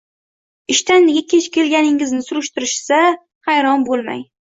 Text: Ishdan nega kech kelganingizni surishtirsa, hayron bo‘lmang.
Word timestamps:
Ishdan 0.75 1.05
nega 1.09 1.23
kech 1.35 1.51
kelganingizni 1.59 2.25
surishtirsa, 2.31 3.01
hayron 3.53 3.91
bo‘lmang. 3.93 4.31